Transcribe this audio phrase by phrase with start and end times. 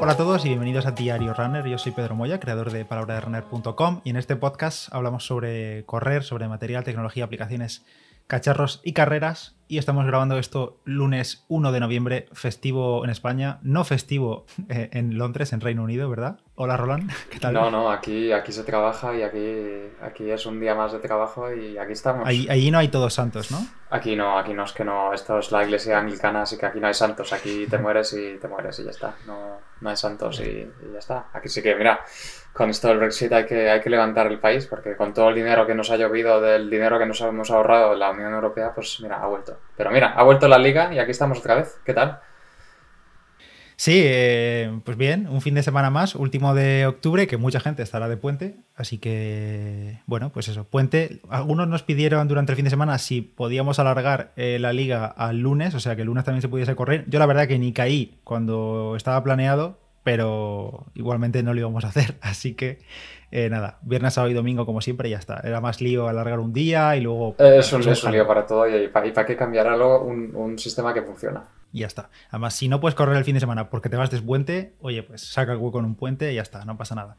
[0.00, 1.66] Hola a todos y bienvenidos a Diario Runner.
[1.66, 6.46] Yo soy Pedro Moya, creador de palabraderunner.com y en este podcast hablamos sobre correr, sobre
[6.46, 7.84] material, tecnología, aplicaciones,
[8.28, 9.57] cacharros y carreras.
[9.70, 15.18] Y estamos grabando esto lunes 1 de noviembre, festivo en España, no festivo eh, en
[15.18, 16.40] Londres, en Reino Unido, ¿verdad?
[16.54, 17.52] Hola Roland, ¿qué tal?
[17.52, 21.52] No, no, aquí, aquí se trabaja y aquí, aquí es un día más de trabajo
[21.52, 22.26] y aquí estamos.
[22.26, 23.58] Allí, no hay todos santos, ¿no?
[23.90, 26.80] Aquí no, aquí no es que no, esto es la iglesia anglicana, así que aquí
[26.80, 29.96] no hay santos, aquí te mueres y te mueres y ya está, no, no hay
[29.96, 31.26] santos y, y ya está.
[31.34, 32.00] Aquí sí que, mira,
[32.58, 35.36] con esto del Brexit hay que, hay que levantar el país, porque con todo el
[35.36, 38.72] dinero que nos ha llovido, del dinero que nos hemos ahorrado en la Unión Europea,
[38.74, 39.57] pues mira, ha vuelto.
[39.76, 41.80] Pero mira, ha vuelto la liga y aquí estamos otra vez.
[41.84, 42.20] ¿Qué tal?
[43.80, 47.80] Sí, eh, pues bien, un fin de semana más, último de octubre, que mucha gente
[47.84, 51.20] estará de puente, así que, bueno, pues eso, puente.
[51.30, 55.38] Algunos nos pidieron durante el fin de semana si podíamos alargar eh, la liga al
[55.38, 57.04] lunes, o sea, que el lunes también se pudiese correr.
[57.06, 61.88] Yo la verdad que ni caí cuando estaba planeado, pero igualmente no lo íbamos a
[61.88, 62.16] hacer.
[62.20, 62.80] Así que
[63.30, 65.40] eh, nada, viernes, sábado y domingo como siempre y ya está.
[65.44, 67.34] Era más lío alargar un día y luego...
[67.38, 71.44] Es un, lío para todo y para, qué cambiar algo un, un, sistema que funciona.
[71.72, 72.08] Y ya está.
[72.30, 75.20] Además, si no puedes correr el fin de semana porque te vas despuente, oye, pues
[75.22, 77.16] saca el hueco en un puente y ya está, no pasa nada.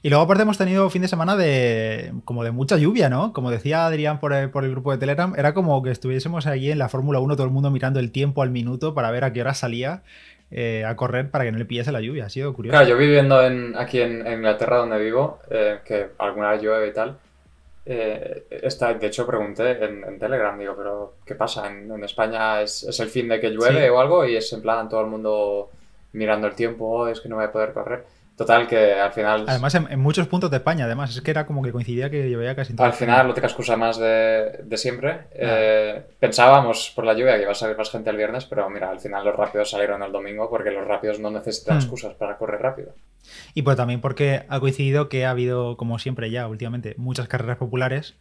[0.00, 3.32] Y luego aparte hemos tenido fin de semana de como de mucha lluvia, ¿no?
[3.32, 6.70] Como decía Adrián por el, por el grupo de Telegram, era como que estuviésemos ahí
[6.70, 9.32] en la Fórmula 1 todo el mundo mirando el tiempo al minuto para ver a
[9.32, 10.04] qué hora salía
[10.50, 12.26] eh, a correr para que no le pillase la lluvia.
[12.26, 12.72] Ha sido curioso.
[12.72, 16.92] Claro, yo viviendo en, aquí en, Inglaterra, donde vivo, eh, que alguna vez llueve y
[16.92, 17.18] tal,
[17.84, 21.66] eh, de hecho pregunté en, Telegram, digo, pero ¿qué pasa?
[21.68, 24.24] ¿En, España es, el fin de que llueve o algo?
[24.24, 25.70] Y es en plan todo el mundo
[26.12, 28.04] mirando el tiempo, oh, es que no voy a poder correr.
[28.38, 29.46] Total, que al final.
[29.48, 32.38] Además, en, muchos puntos de España, además, es que era como que coincidía que yo
[32.38, 32.72] veía casi.
[32.78, 35.22] Al final, la única excusa más de, de siempre.
[35.32, 38.90] Eh, pensábamos por la lluvia que iba a salir más gente el viernes, pero mira,
[38.90, 41.80] al final los rápidos salieron el domingo porque los rápidos no necesitan hmm.
[41.80, 42.94] excusas para correr rápido.
[43.54, 47.56] Y pues también porque ha coincidido que ha habido, como siempre ya últimamente, muchas carreras
[47.56, 48.14] populares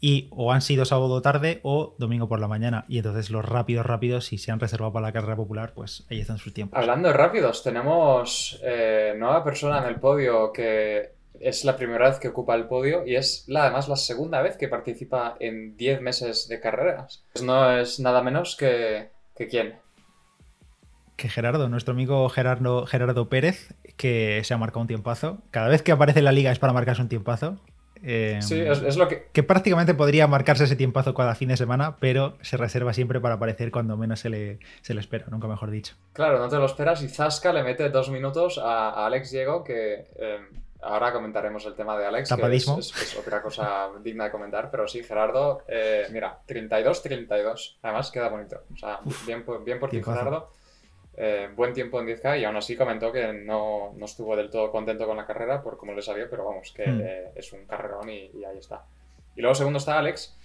[0.00, 2.84] y o han sido sábado tarde o domingo por la mañana.
[2.88, 6.20] Y entonces los rápidos, rápidos, si se han reservado para la carrera popular, pues ahí
[6.20, 6.78] están sus tiempos.
[6.78, 12.18] Hablando de rápidos, tenemos eh, nueva persona en el podio que es la primera vez
[12.18, 16.00] que ocupa el podio y es la, además la segunda vez que participa en 10
[16.00, 17.24] meses de carreras.
[17.32, 19.76] Pues no es nada menos que, que quién.
[21.16, 25.38] Que Gerardo, nuestro amigo Gerardo, Gerardo Pérez, que se ha marcado un tiempazo.
[25.50, 27.58] Cada vez que aparece en la liga es para marcarse un tiempazo.
[28.02, 29.28] Em, sí, es, lo que...
[29.32, 33.34] Que prácticamente podría marcarse ese tiempazo cada fin de semana, pero se reserva siempre para
[33.34, 35.94] aparecer cuando menos se le, se le espera, nunca mejor dicho.
[36.12, 40.06] Claro, no te lo esperas y Zasca le mete dos minutos a, Alex Diego, que
[40.16, 40.46] em,
[40.82, 45.02] ahora comentaremos el tema de Alex, que es, otra cosa digna de comentar, pero sí,
[45.02, 50.50] Gerardo, eh, mira, 32-32, además queda bonito, o sea, bien, bien por ti, Gerardo.
[51.20, 55.04] Eh, buen tiempo en 10K y aún así comentó que no, estuvo del todo contento
[55.04, 57.00] con la carrera por cómo le salió, pero vamos, que hmm.
[57.02, 58.84] eh, es un carrerón y, ahí está.
[59.34, 60.38] Y luego segundo está Alex,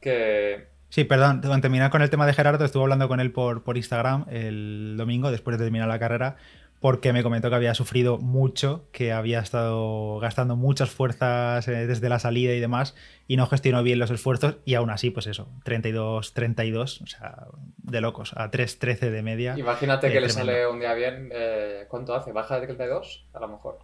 [0.00, 0.66] que...
[0.88, 4.26] Sí, perdón, terminar con el tema de Gerardo, estuve hablando con él por, por Instagram
[4.28, 6.36] el domingo después de terminar la carrera
[6.80, 12.08] porque me comentó que había sufrido mucho, que había estado gastando muchas fuerzas eh, desde
[12.08, 12.94] la salida y demás,
[13.26, 17.46] y no gestionó bien los esfuerzos, y aún así, pues eso, 32-32, o sea,
[17.78, 19.54] de locos, a 3-13 de media.
[19.58, 22.32] Imagínate eh, que le sale un día bien, eh, ¿cuánto hace?
[22.32, 23.26] ¿Baja de 32?
[23.32, 23.78] A lo mejor.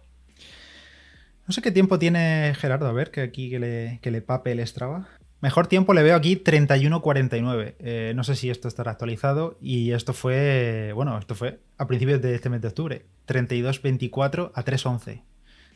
[1.47, 4.51] No sé qué tiempo tiene Gerardo, a ver, que aquí que le, que le pape
[4.51, 5.07] el Strava.
[5.41, 7.75] Mejor tiempo le veo aquí 31.49.
[7.79, 9.57] Eh, no sé si esto estará actualizado.
[9.61, 13.05] Y esto fue, bueno, esto fue a principios de este mes de octubre.
[13.27, 15.21] 32.24 a 3.11.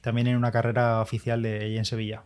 [0.02, 2.24] También en una carrera oficial de ahí en Sevilla.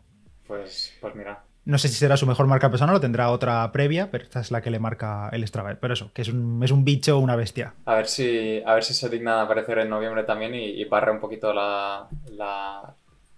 [0.47, 1.43] Pues, pues mira.
[1.65, 4.51] No sé si será su mejor marca personal o tendrá otra previa, pero esta es
[4.51, 5.75] la que le marca el Strava.
[5.75, 7.73] Pero eso, que es un, es un bicho, una bestia.
[7.85, 11.11] A ver si, a ver si se digna aparecer en noviembre también y, y barre
[11.11, 12.07] un poquito la,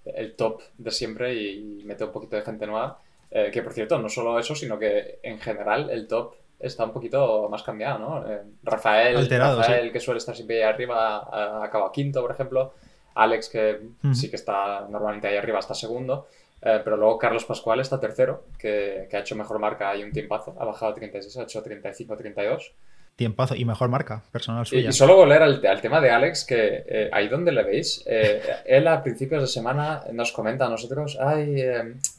[0.06, 3.00] el top de siempre y mete un poquito de gente nueva.
[3.38, 6.94] Eh, que por cierto, no solo eso, sino que en general el top está un
[6.94, 8.32] poquito más cambiado, ¿no?
[8.32, 12.72] Eh, Rafael, Rafael que suele estar siempre ahí arriba, acaba quinto, por ejemplo.
[13.14, 13.82] Alex, que
[14.14, 16.28] sí que está normalmente ahí arriba, está segundo.
[16.62, 20.56] Eh, pero luego Carlos Pascual está tercero, que, ha hecho mejor marca hay un tiempazo.
[20.58, 22.72] Ha bajado 36, ha hecho 35, 32
[23.16, 24.90] tiempazo y mejor marca personal suya.
[24.90, 29.04] Y, solo volver al, al, tema de Alex, que ahí donde le veis, él a
[29.04, 31.64] principios de semana nos comenta a nosotros, ay,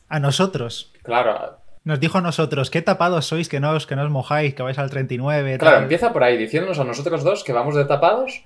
[0.08, 0.92] a nosotros.
[1.02, 1.58] Claro.
[1.86, 4.62] Nos dijo a nosotros, qué tapados sois, que no os, que no os mojáis, que
[4.62, 5.58] vais al 39.
[5.58, 8.42] Claro, empieza por ahí, diciéndonos a nosotros dos que vamos de tapados.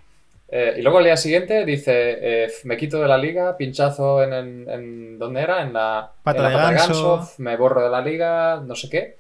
[0.53, 4.69] Eh, y luego al día siguiente dice, eh, me quito de la liga, pinchazo en,
[4.69, 5.63] en, ¿dónde era?
[5.63, 7.31] En la pata, de, ganso.
[7.39, 9.17] me borro de la liga, no sé qué.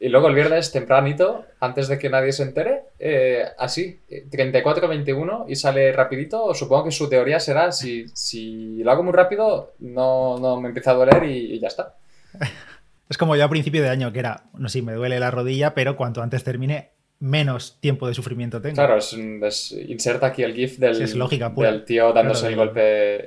[0.00, 5.56] Y luego el viernes tempranito, antes de que nadie se entere, eh, así, 34-21 y
[5.56, 10.60] sale rapidito, supongo que su teoría será si, si lo hago muy rápido, no, no
[10.60, 11.96] me empieza a doler y, y ya está.
[13.10, 15.72] Es como yo a principio de año, que era, no sé, me duele la rodilla,
[15.72, 16.90] pero cuanto antes termine,
[17.20, 18.74] menos tiempo de sufrimiento tengo.
[18.74, 21.70] Claro, es, es- inserta aquí el GIF del, Sí, es lógica pura.
[21.72, 22.80] del tío dándose Claro, el golpe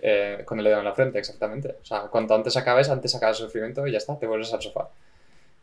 [0.04, 1.78] eh, con el dedo en la frente, exactamente.
[1.82, 4.62] O sea, cuanto antes acabes, antes acabas el sufrimiento y ya está, te vuelves al
[4.62, 4.90] sofá.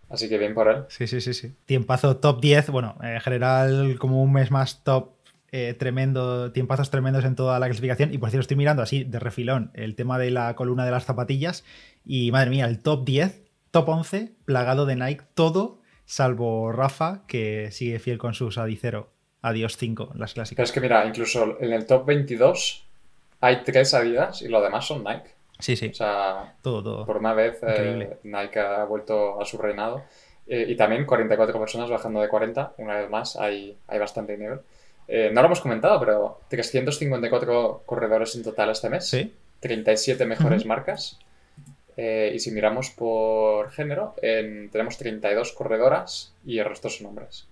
[0.08, 0.84] Así que bien por él.
[0.88, 1.54] Sí, sí, sí, sí.
[1.66, 5.10] Tiempazo top 10, bueno, en general como un mes más top
[5.52, 8.12] eh, tremendo, tiempazos tremendos en toda la clasificación.
[8.12, 11.04] Y por cierto, estoy mirando así de refilón el tema de la columna de las
[11.04, 11.64] zapatillas
[12.04, 17.70] y madre mía, el top 10, top 11, plagado de Nike, todo, salvo Rafa, que
[17.70, 19.10] sigue fiel con sus Adicero.
[19.40, 20.68] Adiós 5, las Pero clásicas.
[20.68, 22.84] es que mira, incluso en el top 22
[23.40, 25.30] hay tres Adidas y lo demás son Nike.
[25.58, 27.06] Sí, sí, O sea, todo, todo.
[27.06, 28.16] por una vez eh.
[28.22, 30.02] Nike ha vuelto a su reinado.
[30.46, 34.60] Eh, y también 44 personas bajando de 40, una vez más, hay, hay bastante nivel.
[35.08, 39.06] Eh, no lo hemos comentado, pero 354 corredores en total este mes.
[39.08, 41.18] Sí, 37 mejores marcas.
[41.96, 47.46] Y si miramos por género, en- tenemos 32 corredoras y el resto son hombres.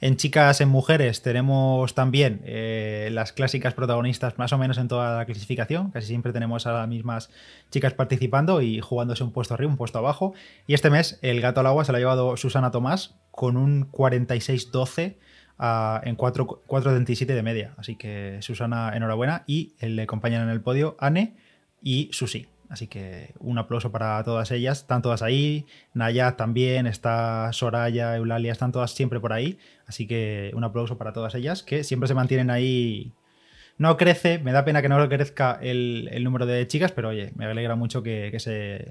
[0.00, 5.16] En chicas, en mujeres, tenemos también eh, las clásicas protagonistas más o menos en toda
[5.18, 5.90] la clasificación.
[5.90, 7.30] Casi siempre tenemos a las mismas
[7.70, 10.34] chicas participando y jugándose un puesto arriba, un puesto abajo.
[10.66, 13.90] Y este mes el gato al agua se lo ha llevado Susana Tomás con un
[13.90, 15.16] 46-12
[15.58, 17.74] ah, en 4 4.37 de media.
[17.76, 19.44] Así que Susana, enhorabuena.
[19.46, 21.36] Y le acompañan en el podio Anne
[21.82, 22.48] y Susi.
[22.68, 24.78] Así que un aplauso para todas ellas.
[24.78, 25.66] Están todas ahí.
[25.94, 29.58] Nayat también, está Soraya, Eulalia, están todas siempre por ahí.
[29.86, 33.12] Así que un aplauso para todas ellas, que siempre se mantienen ahí.
[33.78, 37.32] No crece, me da pena que no crezca el, el número de chicas, pero oye,
[37.36, 38.90] me alegra mucho que, que se,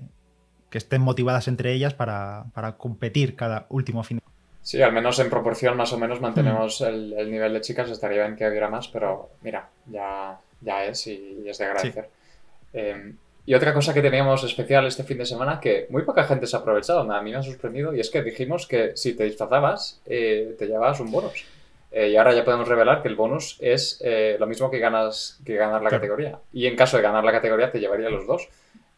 [0.69, 4.22] que estén motivadas entre ellas para, para competir cada último fin.
[4.62, 6.86] Sí, al menos en proporción más o menos mantenemos Mm.
[6.86, 7.89] el, el nivel de chicas.
[7.89, 12.10] Estaría bien que hubiera más, pero mira, ya, ya es y, es de agradecer.
[12.74, 13.13] Eh,
[13.46, 16.56] y otra cosa que teníamos especial este fin de semana que muy poca gente se
[16.56, 20.00] ha aprovechado, a mí me ha sorprendido, y es que dijimos que si te disfrazabas,
[20.06, 21.46] eh, te llevabas un bonus.
[21.92, 25.40] Eh, y ahora ya podemos revelar que el bonus es eh, lo mismo que ganas
[25.46, 26.02] que ganar la Claro.
[26.02, 26.40] categoría.
[26.52, 28.48] Y en caso de ganar la categoría te llevaría los dos.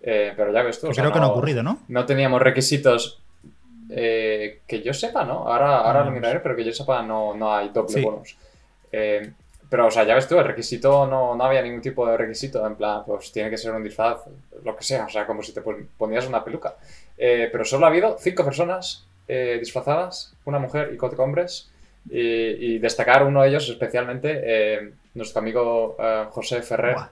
[0.02, 0.94] Pero ya ves tú.
[0.94, 1.80] sea, Creo que no ha ocurrido, ¿no?
[1.90, 3.20] no teníamos requisitos
[3.90, 5.48] que yo sepa, ¿no?
[5.48, 6.20] Ahora, ahora lo Vamos.
[6.22, 8.02] miraré, pero que yo sepa no, no hay doble Sí.
[8.02, 8.38] bonus.
[9.70, 12.66] Pero, o sea, ya ves tú, el requisito no, no había ningún tipo de requisito,
[12.66, 14.20] en plan, pues tiene que ser un disfraz,
[14.64, 16.76] lo que sea, o sea, como si te pon- ponías una peluca.
[17.18, 21.70] Eh, pero solo ha habido cinco personas eh, disfrazadas, una mujer y cuatro hombres,
[22.10, 27.10] y, y destacar uno de ellos especialmente, eh, nuestro amigo eh, José Ferrer, Buah,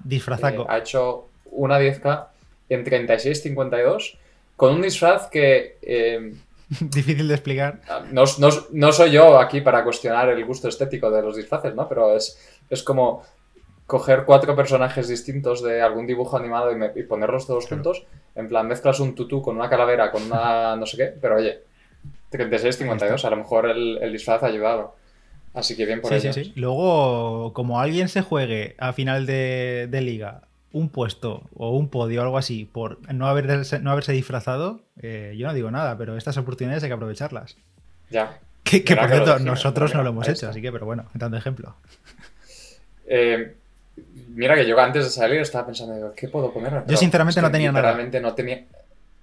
[0.64, 2.28] eh, ha hecho una 10K
[2.70, 4.18] en 36.52
[4.56, 6.34] con un disfraz que eh,
[6.80, 7.82] Difícil de explicar.
[8.12, 11.88] no, no- no soy yo aquí para cuestionar el gusto estético de los disfraces, ¿no?
[11.88, 12.38] Pero es,
[12.70, 13.24] es como
[13.86, 17.84] coger cuatro personajes distintos de algún dibujo animado y, me- y ponerlos todos Claro.
[17.84, 18.06] juntos.
[18.36, 21.62] En plan, mezclas un tutú con una calavera, con una no sé qué, pero oye,
[22.32, 24.96] 36.52, a lo mejor el, el disfraz ha ayudado.
[25.54, 26.54] Así que bien por Sí, sí, sí.
[26.56, 30.42] Luego, como alguien se juegue a final de, de liga
[30.76, 35.34] un puesto o un podio o algo así por no haberse, no haberse disfrazado, eh,
[35.38, 37.56] yo no digo nada, pero estas oportunidades hay que aprovecharlas.
[38.10, 38.40] Ya.
[38.62, 41.76] Que, por cierto, nosotros no lo hemos hecho, así que, pero bueno, dando ejemplo.
[43.08, 43.56] Eh,
[44.30, 46.84] mira que yo antes de salir estaba pensando, digo, ¿qué puedo poner?
[46.86, 47.96] Pero sinceramente no tenía nada.
[48.20, 48.66] no tenía.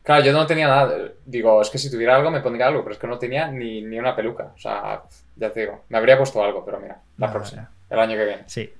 [0.02, 0.97] Claro, yo no tenía nada.
[1.26, 3.82] Digo, es que si tuviera algo me pondría algo, pero es que no tenía ni,
[3.82, 4.52] ni una peluca.
[4.56, 5.02] O sea,
[5.37, 8.42] ya te digo, me habría puesto algo, pero mira, la próxima, el año que viene.
[8.47, 8.73] Sí.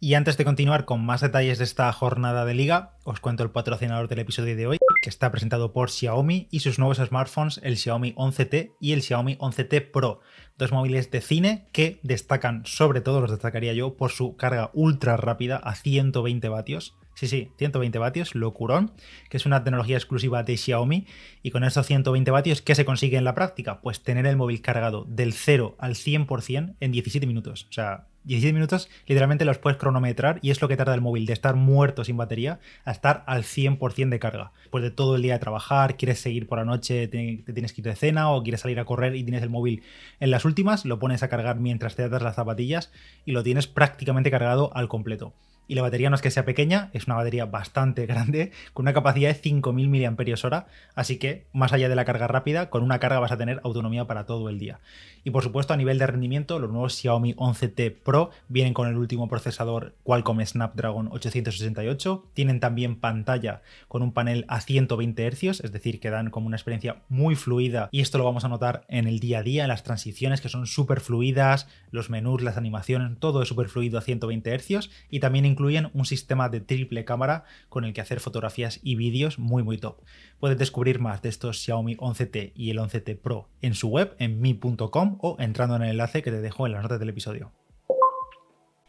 [0.00, 3.50] Y antes de continuar con más detalles de esta jornada de liga, os cuento el
[3.50, 7.76] patrocinador del episodio de hoy, que está presentado por Xiaomi y sus nuevos smartphones, el
[7.76, 10.20] Xiaomi 11T y el Xiaomi 11T Pro.
[10.56, 15.16] Dos móviles de cine que destacan, sobre todo los destacaría yo, por su carga ultra
[15.16, 16.94] rápida a 120 vatios.
[17.14, 18.92] Sí, sí, 120 vatios, locurón,
[19.28, 21.08] que es una tecnología exclusiva de Xiaomi.
[21.42, 23.80] Y con estos 120 vatios, ¿qué se consigue en la práctica?
[23.80, 27.66] Pues tener el móvil cargado del 0 al 100% en 17 minutos.
[27.68, 31.24] O sea, 17 minutos literalmente los puedes cronometrar y es lo que tarda el móvil
[31.24, 34.52] de estar muerto sin batería a estar al 100% de carga.
[34.70, 37.72] Pues de todo el día de trabajar, quieres seguir por la noche, te, te tienes
[37.72, 39.82] que ir de cena o quieres salir a correr y tienes el móvil
[40.20, 42.92] en las últimas, lo pones a cargar mientras te atas las zapatillas
[43.24, 45.32] y lo tienes prácticamente cargado al completo.
[45.70, 48.94] Y la batería no es que sea pequeña, es una batería bastante grande, con una
[48.94, 53.20] capacidad de 5.000 mAh, así que más allá de la carga rápida, con una carga
[53.20, 54.80] vas a tener autonomía para todo el día.
[55.24, 58.17] Y por supuesto, a nivel de rendimiento, los nuevos Xiaomi 11T Pro
[58.48, 64.60] Vienen con el último procesador Qualcomm Snapdragon 868, tienen también pantalla con un panel a
[64.60, 68.44] 120 Hz, es decir, que dan como una experiencia muy fluida y esto lo vamos
[68.44, 72.10] a notar en el día a día, en las transiciones que son súper fluidas, los
[72.10, 76.48] menús, las animaciones, todo es súper fluido a 120 Hz y también incluyen un sistema
[76.48, 80.02] de triple cámara con el que hacer fotografías y vídeos muy muy top.
[80.40, 84.40] Puedes descubrir más de estos Xiaomi 11T y el 11T Pro en su web en
[84.40, 87.52] mi.com o entrando en el enlace que te dejo en las notas del episodio.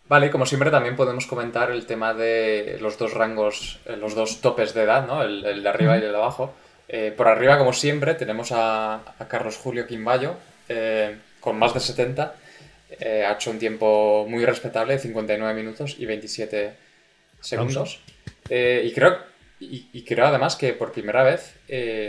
[0.10, 4.42] Vale, como siempre también podemos comentar el tema de los dos rangos, eh, los dos
[4.42, 5.22] topes de edad, ¿no?
[5.22, 6.56] El, de arriba y el de abajo.
[6.88, 10.36] Eh, por arriba, como siempre, tenemos a, Carlos Julio Quimbayo,
[10.68, 12.34] eh, con más de 70.
[13.00, 16.74] ha hecho un tiempo muy respetable, 59 minutos y 27
[17.40, 18.00] segundos.
[18.50, 19.20] y, creo,
[19.60, 21.54] y, creo además que por primera vez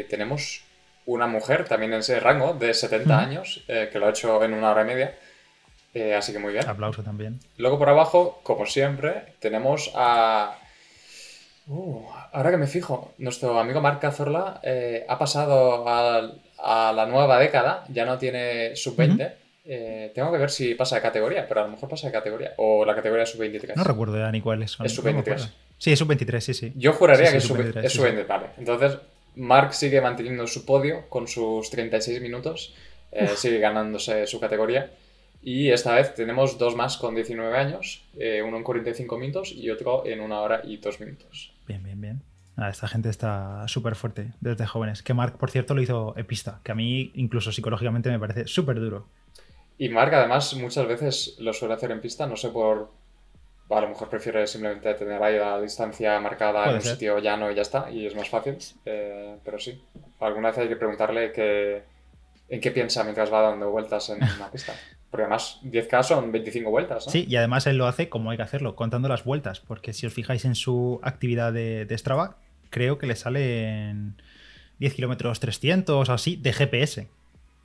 [0.08, 0.62] tenemos
[1.04, 4.70] una mujer también en ese rango de 70 años, que lo ha hecho en una
[4.70, 5.14] hora y media.
[5.94, 6.68] Eh, así que muy bien.
[6.68, 7.40] Aplauso también.
[7.56, 10.56] Luego por abajo, como siempre, tenemos a.
[11.66, 17.38] Uh, ahora que me fijo, nuestro amigo Marc Cazorla eh, ha pasado a, la nueva
[17.38, 19.34] década, ya no tiene sub-20.
[19.64, 22.54] Eh, tengo que ver si pasa de categoría, pero a lo mejor pasa de categoría.
[22.56, 23.74] O la categoría sub-23.
[23.76, 24.76] No recuerdo ya ni cuál es.
[24.82, 25.48] Es sub-23.
[25.78, 26.72] sí, es sub-23, sí, sí.
[26.76, 28.26] Yo juraría que es sub-23.
[28.26, 28.46] vale.
[28.58, 28.98] Entonces,
[29.36, 32.74] Marc sigue manteniendo su podio con sus 36 minutos.
[33.36, 34.90] sigue ganándose su categoría.
[35.42, 39.70] Y esta vez tenemos dos más con 19 años, eh, uno en 45 minutos y
[39.70, 41.54] otro en una hora y dos minutos.
[41.66, 42.22] Bien, bien, bien.
[42.68, 45.02] esta gente está súper fuerte desde jóvenes.
[45.02, 48.80] Que Mark, por cierto, lo hizo epista, que a mí incluso psicológicamente me parece súper
[48.80, 49.06] duro.
[49.78, 52.90] Y Mark además muchas veces lo suele hacer en pista, no sé por...
[53.70, 57.54] A lo mejor prefiere simplemente tener ahí la distancia marcada en un sitio llano y
[57.54, 58.58] ya está, y es más fácil.
[58.84, 59.80] Eh, pero sí,
[60.18, 61.84] alguna vez hay que preguntarle que,
[62.48, 64.74] en qué piensa mientras va dando vueltas en una pista.
[65.10, 67.06] Porque además 10K son 25 vueltas.
[67.06, 67.12] ¿no?
[67.12, 69.60] Sí, y además él lo hace como hay que hacerlo, contando las vueltas.
[69.60, 72.36] Porque si os fijáis en su actividad de, Strava,
[72.70, 74.14] creo que le salen
[74.78, 77.08] 10 kilómetros 300 o así de GPS.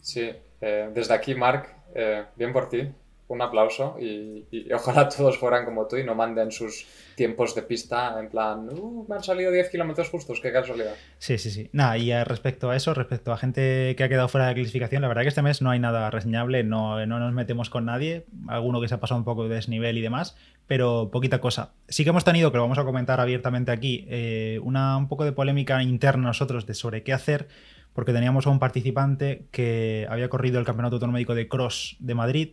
[0.01, 2.89] Sí, eh, desde aquí, Mark, eh, bien por ti
[3.27, 8.19] un aplauso y, ojalá todos fueran como tú y no manden sus tiempos de pista
[8.19, 10.93] en plan, uh, me han salido 10 kilómetros justos, qué casualidad.
[11.17, 11.69] Sí, sí, sí.
[11.71, 15.07] Nada, y respecto a eso, respecto a gente que ha quedado fuera de clasificación, la
[15.07, 18.81] verdad que este mes no hay nada reseñable, no, no nos metemos con nadie, alguno
[18.81, 20.35] que se ha pasado un poco de desnivel y demás,
[20.67, 21.73] pero poquita cosa.
[21.87, 25.23] Sí que hemos tenido, que lo vamos a comentar abiertamente aquí, eh, una, un poco
[25.23, 27.47] de polémica interna nosotros de sobre qué hacer,
[27.93, 32.49] porque teníamos a un participante que había corrido el Campeonato Autonómico de Cross de Madrid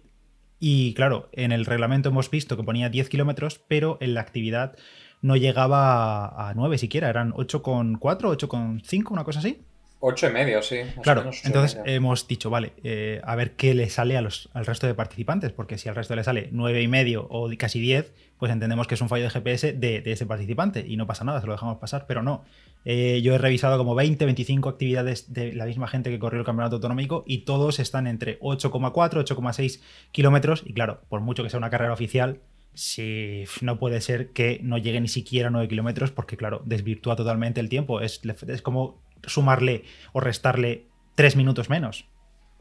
[0.65, 4.77] y claro, en el reglamento hemos visto que ponía 10 kilómetros, pero en la actividad
[5.21, 9.61] no llegaba a 9 siquiera, eran 8,4, 8,5, una cosa así.
[10.05, 10.79] 8 y medio, sí.
[11.01, 14.89] Claro, entonces hemos dicho, vale, eh, a ver qué le sale a los, al resto
[14.89, 18.51] de participantes, porque si al resto le sale 9 y medio o casi 10, pues
[18.51, 21.47] entendemos que es un fallo de GPS de, ese participante y no pasa nada, se
[21.47, 22.45] lo dejamos pasar, pero no.
[22.85, 26.47] Eh, yo he revisado como 20, 25 actividades de la misma gente que corrió el
[26.47, 29.81] campeonato autonómico y todos están entre 8,4, 8,6
[30.11, 32.41] kilómetros y claro, por mucho que sea una carrera oficial,
[32.75, 37.15] si no puede ser que no llegue ni siquiera a 9 kilómetros porque claro, desvirtúa
[37.15, 42.09] totalmente el tiempo, es, es como sumarle o restarle tres minutos menos.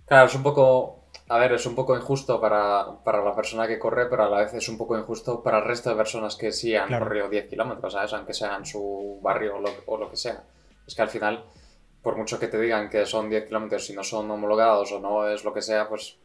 [0.06, 4.08] Claro, es un poco, a ver, es un poco injusto para, la persona que corre,
[4.08, 6.76] pero a la vez es un poco injusto para el resto de personas que sí
[6.76, 8.14] han corrido 10 kilómetros, ¿sabes?
[8.14, 10.44] Aunque sea en su barrio o lo, o lo, que sea.
[10.86, 11.46] Es que al final,
[12.02, 15.28] por mucho que te digan que son 10 kilómetros, si no son homologados o no
[15.28, 16.18] es lo que sea, pues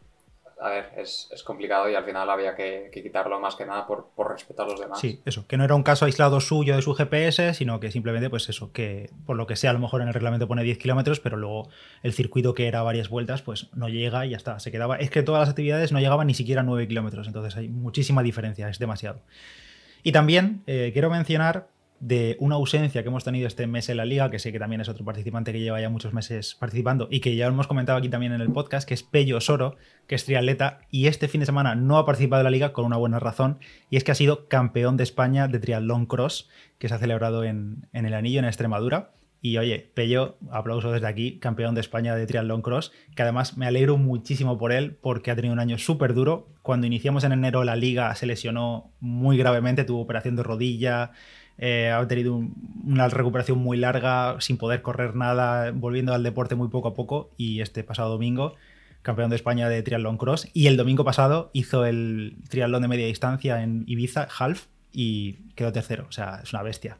[0.58, 4.32] a ver, es, complicado y al final había que, quitarlo más que nada por, por,
[4.32, 4.98] respetar a los demás.
[4.98, 8.30] Sí, eso, que no era un caso aislado suyo de su GPS, sino que simplemente,
[8.30, 10.78] pues eso, que por lo que sea, a lo mejor en el reglamento pone 10
[10.78, 11.68] kilómetros, pero luego
[12.02, 14.96] el circuito que era varias vueltas, pues no llega y ya está, se quedaba.
[14.96, 18.22] Es que todas las actividades no llegaban ni siquiera a 9 kilómetros, entonces hay muchísima
[18.22, 19.20] diferencia, es demasiado.
[20.02, 21.68] Y también eh, quiero mencionar
[22.00, 24.80] de una ausencia que hemos tenido este mes en la liga, que sé que también
[24.80, 28.08] es otro participante que lleva ya muchos meses participando y que ya hemos comentado aquí
[28.08, 29.76] también en el podcast, que es Pello Soro,
[30.06, 32.84] que es triatleta y este fin de semana no ha participado en la liga con
[32.84, 33.58] una buena razón
[33.90, 36.48] y es que ha sido campeón de España de triatlón cross,
[36.78, 39.12] que se ha celebrado en, el Anillo, en Extremadura.
[39.42, 43.66] Y oye, Pello, aplauso desde aquí, campeón de España de triatlón cross, que además me
[43.66, 46.48] alegro muchísimo por él porque ha tenido un año súper duro.
[46.62, 51.12] Cuando iniciamos en enero la liga se lesionó muy gravemente, tuvo operación de rodilla,
[51.58, 52.40] eh, ha tenido
[52.84, 57.30] una recuperación muy larga, sin poder correr nada, volviendo al deporte muy poco a poco.
[57.36, 58.54] Y este pasado domingo,
[59.02, 60.48] campeón de España de triatlón cross.
[60.52, 65.72] Y el domingo pasado hizo el triatlón de media distancia en Ibiza, half, y quedó
[65.72, 66.06] tercero.
[66.08, 66.98] O sea, es una bestia.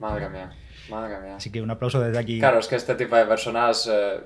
[0.00, 0.50] Madre mía.
[0.88, 1.36] Madre mía.
[1.36, 2.38] Así que un aplauso desde aquí.
[2.38, 4.20] Claro, es que este tipo de personas eh,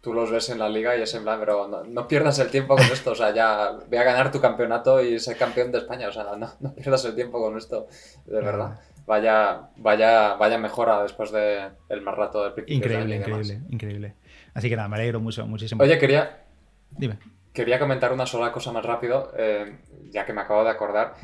[0.00, 2.74] tú los ves en la liga y es en plan, pero no, pierdas el tiempo
[2.74, 6.08] con esto, o sea, ya voy a ganar tu campeonato y ser campeón de España,
[6.08, 7.86] o sea, no, pierdas el tiempo con esto,
[8.26, 8.80] de verdad.
[9.06, 12.76] Vaya, vaya, vaya mejora después del el más rato del principio.
[12.76, 14.14] Increíble, increíble, increíble.
[14.54, 15.82] Así que nada, me alegro mucho, muchísimo.
[15.82, 16.44] Oye, quería.
[16.90, 17.18] Dime.
[17.52, 19.78] Quería comentar una sola cosa más rápido, eh,
[20.10, 21.14] ya que me acabo de acordar.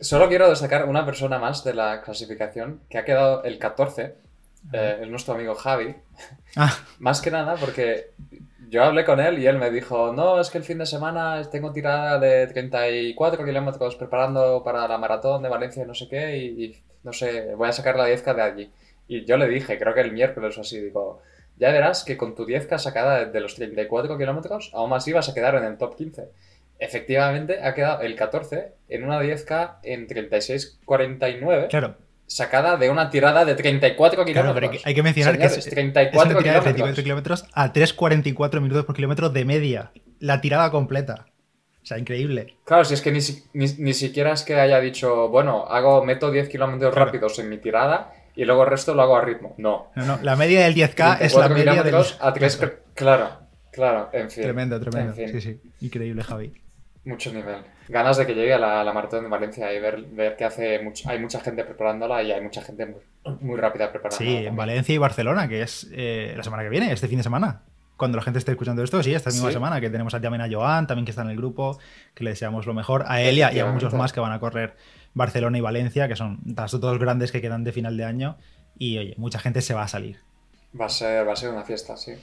[0.00, 4.14] Solo quiero destacar una persona más de la clasificación que ha quedado el 14.
[4.72, 5.94] Eh, es nuestro amigo Javi.
[6.56, 6.74] Ah.
[6.98, 8.12] Más que nada porque
[8.68, 11.42] yo hablé con él y él me dijo, no, es que el fin de semana
[11.50, 16.36] tengo tirada de 34 kilómetros preparando para la maratón de Valencia y no sé qué,
[16.38, 18.72] y, no sé, voy a sacar la 10K de allí.
[19.06, 21.20] Y yo le dije, creo que el miércoles o así, digo,
[21.56, 25.34] ya verás que con tu 10K sacada de los 34 kilómetros, aún más vas a
[25.34, 26.28] quedar en el top 15.
[26.84, 31.68] Efectivamente, ha quedado el 14 en una 10K en 36.49.
[31.68, 31.96] Claro.
[32.26, 34.70] Sacada de una tirada de 34 kilómetros.
[34.70, 38.84] Claro, hay que mencionar que es, 34 una tirada de 34 kilómetros a 3.44 minutos
[38.84, 39.92] por kilómetro de media.
[40.20, 41.26] La tirada completa.
[41.82, 42.56] O sea, increíble.
[42.64, 43.20] Claro, si es que ni,
[43.54, 48.12] ni, siquiera es que haya dicho, bueno, hago, meto 10 kilómetros rápidos en mi tirada
[48.36, 49.54] y luego el resto lo hago a ritmo.
[49.56, 49.90] No.
[49.94, 50.18] No, no.
[50.22, 51.94] La media del 10K es la media del...
[51.94, 52.60] a 3...
[52.94, 53.30] Claro,
[53.70, 54.44] claro, en fin.
[54.44, 55.14] Tremendo, tremendo.
[55.14, 55.60] Sí, sí.
[55.80, 56.63] Increíble, Javi.
[57.04, 57.62] Mucho nivel.
[57.88, 60.80] Ganas de que llegue a la, la maratón de Valencia y ver, ver que hace
[61.06, 64.30] hay mucha gente preparándola y hay mucha gente muy, muy rápida preparándola.
[64.30, 67.22] Sí, en Valencia y Barcelona, que es eh, la semana que viene, este fin de
[67.22, 67.62] semana.
[67.96, 70.86] Cuando la gente esté escuchando esto, sí, esta misma semana, que tenemos también a Joan,
[70.86, 71.78] también que está en el grupo,
[72.14, 74.74] que le deseamos lo mejor, a Elia y a muchos más que van a correr
[75.12, 78.36] Barcelona y Valencia, que son las dos grandes que quedan de final de año.
[78.76, 80.18] Y oye, mucha gente se va a salir.
[80.78, 82.14] Va a ser, va a ser una fiesta, sí.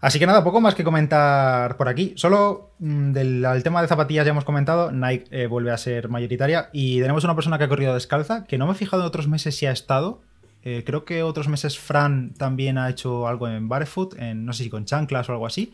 [0.00, 2.14] Así que nada, poco más que comentar por aquí.
[2.16, 6.70] Solo mm, del tema de zapatillas ya hemos comentado, Nike eh, vuelve a ser mayoritaria
[6.72, 9.28] y tenemos una persona que ha corrido descalza, que no me he fijado en otros
[9.28, 10.22] meses si ha estado.
[10.62, 14.64] Eh, creo que otros meses Fran también ha hecho algo en barefoot, en, no sé
[14.64, 15.72] si con chanclas o algo así.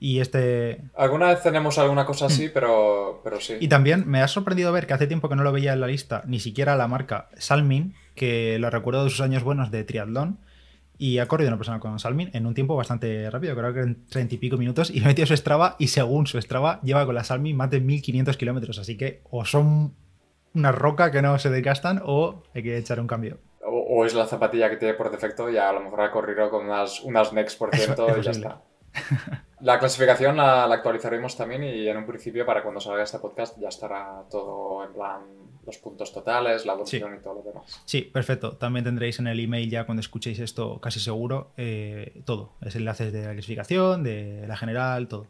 [0.00, 0.80] Y este...
[0.96, 2.52] Alguna vez tenemos alguna cosa así, hmm.
[2.54, 3.56] pero, pero sí.
[3.60, 5.86] Y también me ha sorprendido ver que hace tiempo que no lo veía en la
[5.86, 10.38] lista, ni siquiera la marca Salmin, que lo recuerdo de sus años buenos de triatlón
[11.00, 14.06] y ha corrido una persona con Salmin en un tiempo bastante rápido, creo que en
[14.06, 17.24] treinta y pico minutos, y metió su Strava y según su Strava lleva con la
[17.24, 19.94] Salmin más de 1500 kilómetros, así que o son
[20.54, 23.38] una roca que no se desgastan o hay que echar un cambio.
[23.64, 26.66] O, es la zapatilla que tiene por defecto y a lo mejor ha corrido con
[26.66, 28.62] unas, unas Next por ciento y ya está.
[29.60, 33.68] La clasificación la, actualizaremos también y en un principio para cuando salga este podcast ya
[33.68, 35.20] estará todo en plan
[35.66, 37.82] los puntos totales, la evolución y todo lo demás.
[37.84, 38.56] Sí, perfecto.
[38.56, 42.54] También tendréis en el email ya cuando escuchéis esto casi seguro eh, todo.
[42.62, 45.26] Es enlaces de la clasificación, de la general, todo.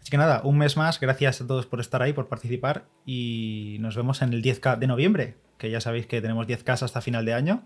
[0.00, 0.98] Así que nada, un mes más.
[0.98, 4.88] Gracias a todos por estar ahí, por participar y nos vemos en el 10K de
[4.88, 7.62] noviembre, que ya sabéis que tenemos 10K hasta final de año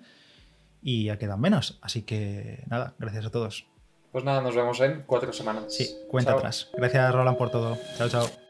[0.82, 1.78] y ya quedan menos.
[1.80, 3.71] Así que nada, gracias a todos.
[4.12, 5.64] Pues nada, nos vemos en cuatro semanas.
[5.68, 6.68] Sí, cuenta atrás.
[6.74, 7.78] Gracias, Roland, por todo.
[7.96, 8.41] Chao, chao.